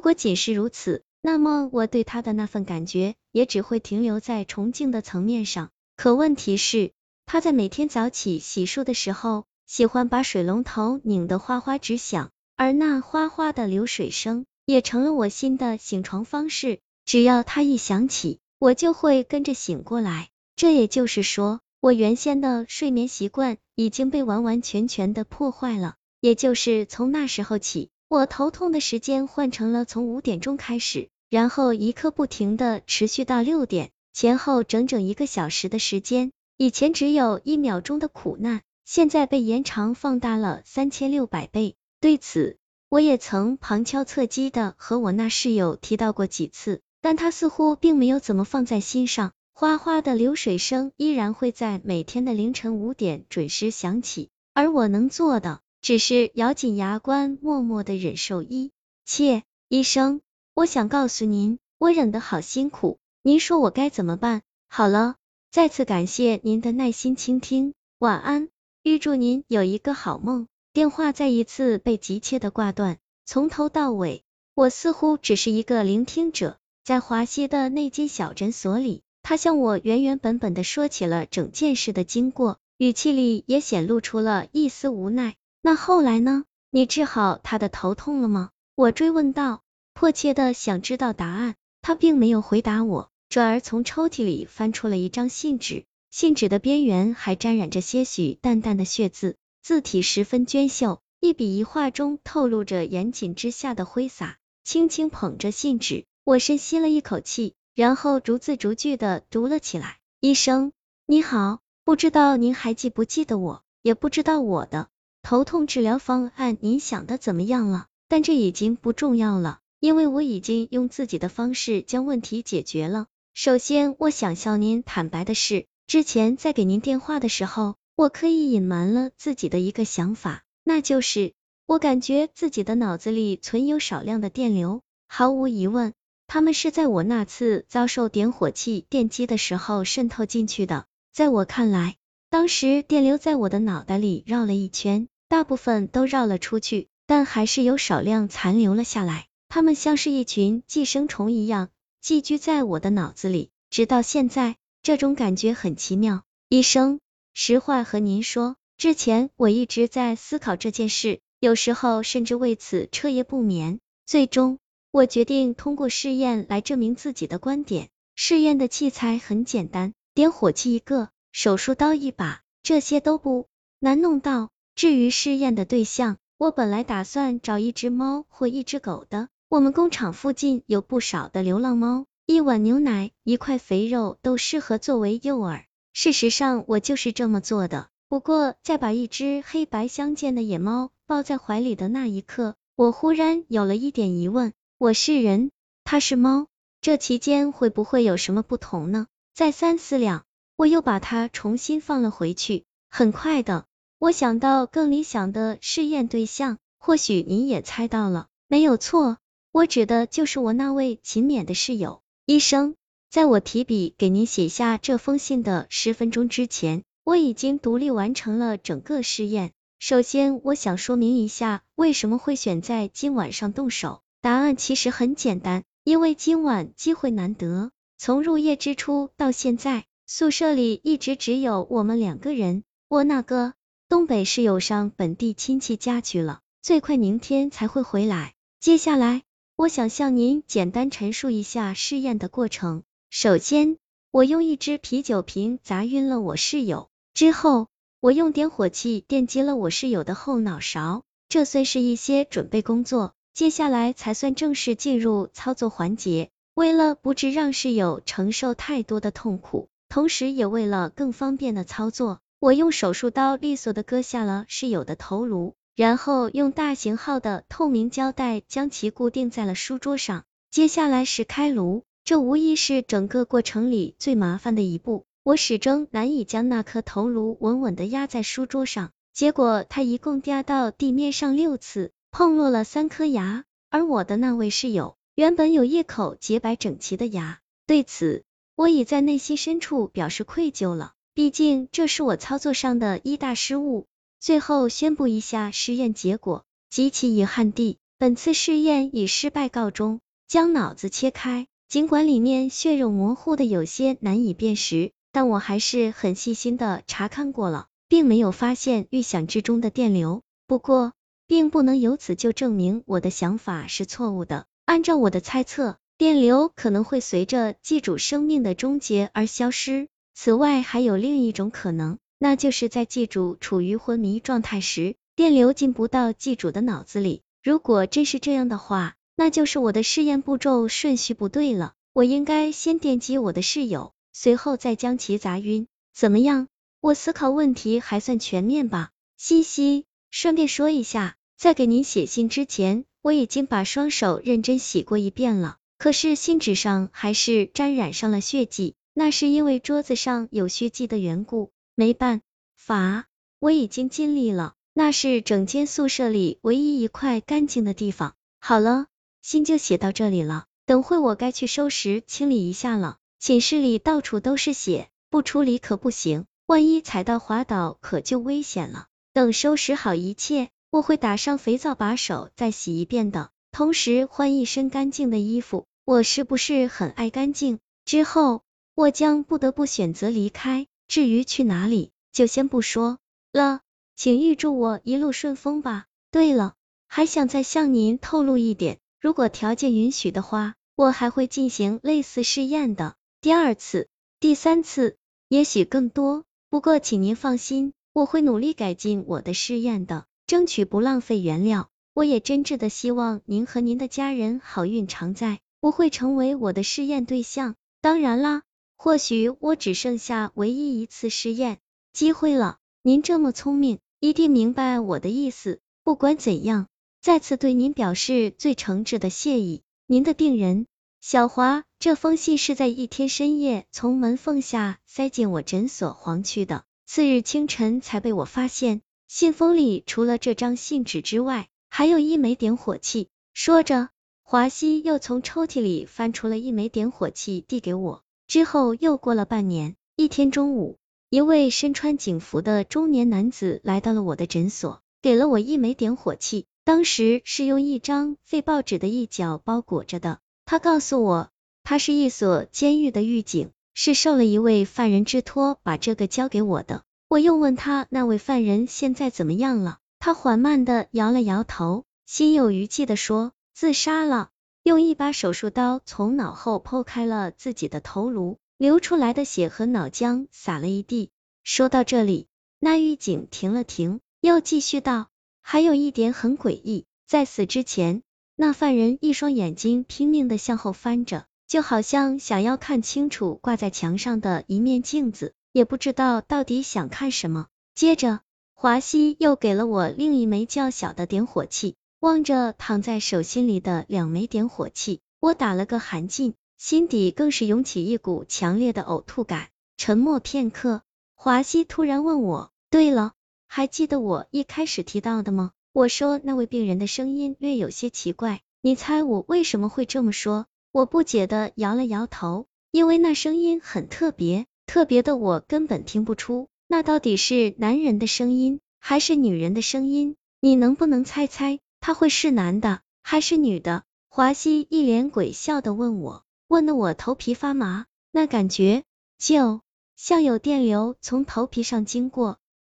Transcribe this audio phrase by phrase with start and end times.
[0.00, 5.68] 如果仅是如此，那么我对他的那份感觉也只会停留在崇敬的层面上。
[5.94, 6.92] 可问题是，
[7.26, 16.78] 他在每天早起洗漱的时候，喜欢把水龙头拧得哗哗直响，而那哗哗的流水声也成了我新的醒床方式。
[17.04, 20.30] 只要他一响起，我就会跟着醒过来。
[20.56, 25.96] 这也就是说，我原先的睡眠习惯已经被完完全全的破坏了。
[26.22, 36.32] 也就是从那时候起，我头痛的时间换成了从五点钟开始，然后一刻不停的持续到六点，前后整整一个小时的时间。
[36.56, 41.76] 以前只有一秒钟的苦难，现在被延长放大了三千六百倍。
[42.00, 49.30] 对此，我也曾旁敲侧击的和我那室友提到过几次，但他似乎并没有怎么放在心上。
[49.52, 55.60] 哗哗的流水声依然会在每天的凌晨五点准时响起，而我能做的。
[55.82, 58.70] 只是咬紧牙关，默默的忍受一
[59.04, 59.42] 切。
[59.68, 60.20] 医生，
[60.54, 64.42] 我想告诉您，我忍得好辛苦，您说我该怎么办？
[64.68, 65.16] 好了，
[65.50, 68.48] 再次感谢您的耐心倾听，晚安，
[68.82, 70.46] 预祝您有一个好梦。
[70.72, 74.22] 电话再一次被急切的挂断，从头到尾，
[74.54, 76.58] 我似乎只是一个聆听者。
[76.84, 85.36] 在华西的那间小诊所里，他向我原原本本的说起了整件事的经过，语气里也显露出了一丝无奈。
[85.62, 86.44] 那后来呢？
[86.70, 88.50] 你治好他的头痛了吗？
[88.74, 91.54] 我追问道，迫切的想知道答案。
[91.82, 104.36] 他并没有回答我，转而从抽屉里翻出了一张信纸，信纸的边缘还沾染着些许淡淡的血渍，字体十分娟秀，一笔一画中透露着严谨之下的挥洒。
[104.62, 109.96] 轻轻捧着信纸，我深吸了一口气，然后逐字逐句的读了起来。
[110.20, 110.72] 医生，
[111.06, 114.89] 你好，不知道您还记不记得我，也不知道我的。
[115.22, 117.86] 头痛治疗方案，您想的怎么样了？
[118.08, 123.06] 但这已经不重要了，因为我已经用自己的方式将问题解决了。
[123.32, 131.32] 首先，我想向您坦白的是，之前在给您电话的时候，我刻意隐瞒了自己的一个想法，那就是
[131.66, 134.82] 我感觉自己的脑子里存有少量的电流。
[135.06, 135.92] 毫无疑问，
[136.26, 140.86] 他们是在我那次遭受点火器电击的时候渗透进去的。
[141.12, 141.96] 在我看来，
[142.30, 149.28] 当时电流在我的脑袋里绕了一圈，大部分都绕了出去，但还是有少量残留了下来。
[149.48, 151.68] 它们像是一群寄生虫一样
[152.00, 156.24] 寄居在我的脑子里，直到现在，这种感觉很奇妙。
[156.48, 156.98] 医生，
[157.32, 163.78] 实话和您说，之前我一直在思考这件事，有时候甚至为此彻夜不眠。
[164.06, 164.58] 最终，
[164.90, 167.88] 我决定通过试验来证明自己的观点。
[168.16, 171.10] 试验的器材很简单，点火器一个。
[171.30, 173.46] 手术刀一把，这些都不
[173.78, 174.50] 难弄到。
[174.80, 179.28] 至于试验的对象，我本来打算找一只猫或一只狗的。
[179.50, 185.64] 我们工厂附近有不少的流浪猫，一碗牛奶、一块肥肉都适合作为诱饵。
[185.92, 187.90] 事实上，我就是这么做的。
[188.08, 195.50] 不过，在把一只黑白相间的野猫抱在怀里的那一刻，我忽然有了一点疑问：我是人，
[195.84, 196.46] 它是猫，
[196.80, 199.08] 这期间会不会有什么不同呢？
[199.34, 200.24] 再三思量。
[200.56, 202.64] 我又把它重新放了回去。
[202.88, 203.66] 很快的，
[204.00, 209.18] 我想到更理想的试验对象，或许您也猜到了，没有错，
[209.52, 212.00] 我指的就是我那位勤勉的室友。
[212.24, 212.76] 医生，
[213.10, 219.52] 在我提笔给您写下这封信的十分钟之前，我已经独立完成了整个试验。
[219.78, 224.00] 首先，我想说明一下为什么会选在今晚上动手。
[224.22, 229.84] 答案其实很简单，因为今晚机会难得，从入夜之初到现在。
[230.06, 233.52] 宿舍里一直只有我们两个人，我那个
[233.90, 238.34] 东北室友上本地亲戚家去了，最快明天才会回来。
[238.60, 239.24] 接下来，
[239.56, 242.84] 我想向您简单陈述一下试验的过程。
[243.10, 243.78] 首先，
[244.12, 247.66] 我用一只啤酒瓶砸晕了我室友，之后，
[247.98, 253.14] 我用点火器电击了我室友的后脑勺，这算是一些准备工作。
[253.34, 256.30] 接下来才算正式进入操作环节。
[256.54, 259.68] 为了不致让室友承受太多的痛苦。
[259.88, 270.24] 同时，也为了更方便的操作，我用手术刀利索的割下了室友的头颅，然后用大型号的透明胶带将其固定在了书桌上。
[270.50, 275.04] 接下来是开颅，这无疑是整个过程里最麻烦的一步。
[275.22, 283.44] 我始终难以将那颗头颅稳稳的压在书桌上，结果它一共压到地面上六次，碰落了三颗牙。
[283.68, 288.24] 而我的那位室友原本有一口洁白整齐的牙，对此。
[288.56, 293.86] 我已在内心深处表示愧疚了，毕竟这是我操作上的一大失误。
[294.20, 300.00] 最后宣布一下实验结果，极其遗憾地，本次试验以失败告终。
[300.28, 310.22] 将脑子切开，尽管里面血肉模糊的有些难以辨识，但我还是很细心的查看过了，并没有发现预想之中的电流。
[310.46, 310.92] 不过，
[311.26, 314.46] 并不能由此就证明我的想法是错误的。
[314.66, 319.88] 按照我的猜测，电流可能会随着寄主生命的终结而消失。
[320.22, 327.22] 此外，还有另一种可能，那就是在寄主处于昏迷状态时，电流进不到寄主的脑子里。
[327.42, 335.66] 如果真是这样的话，那就是我的试验步骤顺序不对了，我应该先电击我的室友，随后再将其砸晕。
[335.94, 336.48] 怎么样？
[336.82, 338.90] 我思考问题还算全面吧？
[339.16, 352.20] 嘻嘻，顺便说一下，在给您写信之前，我已经把双手认真洗过一遍了，可是信纸上还是沾染上了血迹，那是因为桌子上有血迹的缘故，没办
[352.54, 353.06] 法，
[353.38, 358.14] 我已经尽力了，那是整间宿舍里唯一一块干净的地方。
[358.40, 358.88] 好了。
[359.22, 362.98] 信就写到这里了，等会我该去收拾清理一下了。
[363.18, 368.88] 寝室里到处都是血，不处理可不行，万一踩到滑倒可就危险了。
[369.14, 375.66] 等收拾好一切，我会打上肥皂把手再洗一遍的，同时换一身干净的衣服。
[375.86, 377.60] 我是不是很爱干净？
[377.86, 378.42] 之后
[378.80, 382.98] 我将不得不选择离开，至于去哪里，就先不说
[383.30, 383.60] 了，
[383.94, 385.84] 请预祝我一路顺风吧。
[386.10, 386.54] 对了，
[386.88, 388.78] 还想再向您透露一点。
[388.98, 393.88] 如果条件允许的话，我还会进行类似试验的，第二次、
[394.18, 394.96] 第三次，
[395.28, 396.24] 也许更多。
[396.48, 401.68] 不过，请您放心，我会努力改进我的试验的，争取不浪费原料。
[401.92, 407.56] 我也真挚的希望您和您的家人好运常在，不会成为我的试验对象。
[407.82, 408.42] 当然啦，
[408.82, 411.58] 或许我只剩下唯一一次试验
[411.92, 412.56] 机会了。
[412.80, 415.60] 您这么聪明，一定明白我的意思。
[415.84, 416.66] 不管怎样。
[417.02, 419.60] 再次对您表示最诚挚的谢意。
[419.86, 420.66] 您的病人
[421.02, 428.80] 小华，这封信是在一天深夜从门缝下塞进我诊所黄区的，次日清晨才被我发现。
[429.08, 433.08] 信封里除了这张信纸之外，还有一枚点火器。
[433.34, 433.90] 说着，
[434.22, 438.02] 华西又从抽屉里翻出了一枚点火器递给我。
[438.30, 440.78] 之后又过了半年，一天中午，
[441.08, 446.46] 一位身穿警服的中年男子来到了我的诊所，给了我一枚点火器。
[446.62, 450.20] 当时是用一张废报纸的一角包裹着的。
[450.44, 451.30] 他告诉我，
[451.64, 456.84] 他是一所监狱的狱警，是受了一位犯人之托把这个交给我的。
[457.08, 464.30] 我又问他那位犯人现在怎么样了，他缓慢的摇了摇头，心有余悸的说自杀了，
[464.62, 471.10] 用一把手术刀从脑后剖开了自己的头颅，流出来的血和脑浆洒了一地。
[471.42, 472.28] 说到这里，
[472.58, 475.08] 那狱警停了停，又继续道。
[475.40, 478.02] 还有一点很诡异，在死之前，
[478.36, 487.46] 那犯人一双眼睛拼命的向后翻着，就好像想要看清楚挂在墙上的一面镜子，也不知道到底想看什么。
[487.74, 488.20] 接着，
[488.52, 499.48] 华西又给了我另一枚较小的点火器，望着躺在手心里的两枚点火器，我打了个寒噤，心底更是涌起一股强烈的呕吐感。
[499.76, 500.80] 沉默片刻，
[501.14, 503.12] 华西突然问我：“对了。”
[503.46, 505.50] 还记得我一开始提到的吗？
[505.74, 510.46] 我说那位病人的声音略有些奇怪，你猜我为什么会这么说？
[510.72, 520.16] 我不解的摇了摇头，因为那声音很特别，特别的我根本听不出那到底是男人的声音还是女人的声音。
[520.40, 523.84] 你能不能猜猜他会是男的还是女的？
[524.08, 528.82] 华西一脸诡笑的问我，问的我头皮发麻，那感觉
[529.18, 529.60] 就
[529.94, 532.39] 像有电流从头皮上经过。